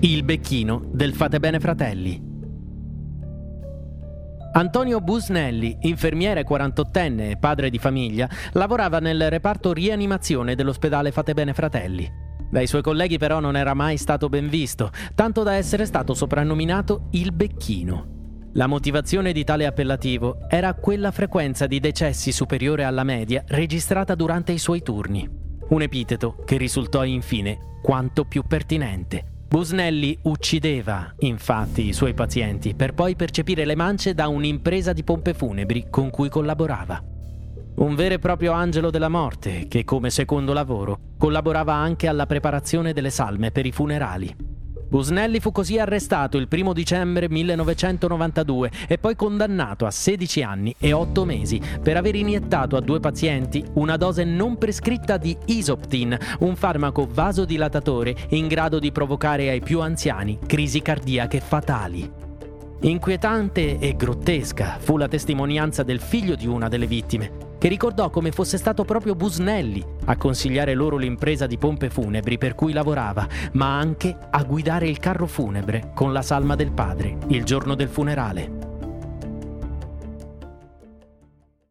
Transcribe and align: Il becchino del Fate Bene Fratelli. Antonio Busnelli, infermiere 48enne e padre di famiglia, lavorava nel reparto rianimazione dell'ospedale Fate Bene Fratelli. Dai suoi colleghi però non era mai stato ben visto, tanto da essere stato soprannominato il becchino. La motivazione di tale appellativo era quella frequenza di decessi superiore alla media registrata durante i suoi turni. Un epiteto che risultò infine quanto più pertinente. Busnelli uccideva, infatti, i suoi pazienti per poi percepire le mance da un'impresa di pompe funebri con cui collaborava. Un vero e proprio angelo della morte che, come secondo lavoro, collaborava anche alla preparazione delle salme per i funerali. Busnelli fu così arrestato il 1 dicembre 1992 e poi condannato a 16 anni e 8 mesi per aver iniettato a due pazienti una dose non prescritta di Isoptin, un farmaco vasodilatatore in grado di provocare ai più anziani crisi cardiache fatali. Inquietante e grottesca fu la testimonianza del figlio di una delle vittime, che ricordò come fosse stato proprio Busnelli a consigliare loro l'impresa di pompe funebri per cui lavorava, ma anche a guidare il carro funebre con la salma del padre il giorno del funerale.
Il 0.00 0.24
becchino 0.24 0.82
del 0.92 1.14
Fate 1.14 1.40
Bene 1.40 1.58
Fratelli. 1.58 2.22
Antonio 4.52 5.00
Busnelli, 5.00 5.78
infermiere 5.80 6.44
48enne 6.46 7.30
e 7.30 7.38
padre 7.38 7.70
di 7.70 7.78
famiglia, 7.78 8.28
lavorava 8.52 8.98
nel 8.98 9.30
reparto 9.30 9.72
rianimazione 9.72 10.54
dell'ospedale 10.54 11.12
Fate 11.12 11.32
Bene 11.32 11.54
Fratelli. 11.54 12.06
Dai 12.50 12.66
suoi 12.66 12.82
colleghi 12.82 13.16
però 13.16 13.40
non 13.40 13.56
era 13.56 13.72
mai 13.72 13.96
stato 13.96 14.28
ben 14.28 14.50
visto, 14.50 14.90
tanto 15.14 15.42
da 15.42 15.54
essere 15.54 15.86
stato 15.86 16.12
soprannominato 16.12 17.06
il 17.12 17.32
becchino. 17.32 18.50
La 18.52 18.66
motivazione 18.66 19.32
di 19.32 19.44
tale 19.44 19.64
appellativo 19.64 20.40
era 20.50 20.74
quella 20.74 21.10
frequenza 21.10 21.66
di 21.66 21.80
decessi 21.80 22.32
superiore 22.32 22.84
alla 22.84 23.02
media 23.02 23.42
registrata 23.46 24.14
durante 24.14 24.52
i 24.52 24.58
suoi 24.58 24.82
turni. 24.82 25.26
Un 25.68 25.80
epiteto 25.80 26.36
che 26.44 26.58
risultò 26.58 27.02
infine 27.02 27.78
quanto 27.80 28.26
più 28.26 28.42
pertinente. 28.46 29.30
Busnelli 29.56 30.18
uccideva, 30.24 31.14
infatti, 31.20 31.88
i 31.88 31.94
suoi 31.94 32.12
pazienti 32.12 32.74
per 32.74 32.92
poi 32.92 33.16
percepire 33.16 33.64
le 33.64 33.74
mance 33.74 34.12
da 34.12 34.28
un'impresa 34.28 34.92
di 34.92 35.02
pompe 35.02 35.32
funebri 35.32 35.86
con 35.88 36.10
cui 36.10 36.28
collaborava. 36.28 37.02
Un 37.76 37.94
vero 37.94 38.12
e 38.12 38.18
proprio 38.18 38.52
angelo 38.52 38.90
della 38.90 39.08
morte 39.08 39.66
che, 39.66 39.82
come 39.82 40.10
secondo 40.10 40.52
lavoro, 40.52 41.14
collaborava 41.16 41.72
anche 41.72 42.06
alla 42.06 42.26
preparazione 42.26 42.92
delle 42.92 43.08
salme 43.08 43.50
per 43.50 43.64
i 43.64 43.72
funerali. 43.72 44.36
Busnelli 44.88 45.40
fu 45.40 45.50
così 45.50 45.78
arrestato 45.78 46.38
il 46.38 46.46
1 46.50 46.72
dicembre 46.72 47.28
1992 47.28 48.70
e 48.86 48.98
poi 48.98 49.16
condannato 49.16 49.84
a 49.84 49.90
16 49.90 50.42
anni 50.42 50.74
e 50.78 50.92
8 50.92 51.24
mesi 51.24 51.60
per 51.82 51.96
aver 51.96 52.14
iniettato 52.14 52.76
a 52.76 52.80
due 52.80 53.00
pazienti 53.00 53.64
una 53.74 53.96
dose 53.96 54.22
non 54.24 54.58
prescritta 54.58 55.16
di 55.16 55.36
Isoptin, 55.46 56.16
un 56.40 56.54
farmaco 56.54 57.08
vasodilatatore 57.10 58.14
in 58.30 58.46
grado 58.46 58.78
di 58.78 58.92
provocare 58.92 59.50
ai 59.50 59.60
più 59.60 59.80
anziani 59.80 60.38
crisi 60.46 60.80
cardiache 60.82 61.40
fatali. 61.40 62.24
Inquietante 62.82 63.78
e 63.78 63.96
grottesca 63.96 64.76
fu 64.78 64.96
la 64.96 65.08
testimonianza 65.08 65.82
del 65.82 65.98
figlio 65.98 66.36
di 66.36 66.46
una 66.46 66.68
delle 66.68 66.86
vittime, 66.86 67.45
che 67.66 67.72
ricordò 67.72 68.10
come 68.10 68.30
fosse 68.30 68.58
stato 68.58 68.84
proprio 68.84 69.16
Busnelli 69.16 69.84
a 70.04 70.16
consigliare 70.16 70.72
loro 70.74 70.96
l'impresa 70.96 71.48
di 71.48 71.58
pompe 71.58 71.90
funebri 71.90 72.38
per 72.38 72.54
cui 72.54 72.72
lavorava, 72.72 73.26
ma 73.54 73.76
anche 73.76 74.16
a 74.30 74.44
guidare 74.44 74.86
il 74.86 75.00
carro 75.00 75.26
funebre 75.26 75.90
con 75.92 76.12
la 76.12 76.22
salma 76.22 76.54
del 76.54 76.70
padre 76.70 77.18
il 77.28 77.42
giorno 77.42 77.74
del 77.74 77.88
funerale. 77.88 78.55